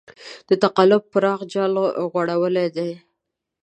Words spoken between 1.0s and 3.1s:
پراخ جال غوړولی دی.